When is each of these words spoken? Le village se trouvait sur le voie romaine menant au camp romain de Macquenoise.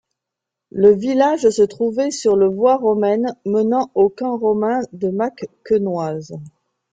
Le 0.71 0.95
village 0.95 1.47
se 1.51 1.61
trouvait 1.61 2.09
sur 2.09 2.35
le 2.35 2.47
voie 2.47 2.77
romaine 2.77 3.35
menant 3.45 3.91
au 3.93 4.09
camp 4.09 4.35
romain 4.35 4.79
de 4.93 5.09
Macquenoise. 5.09 6.33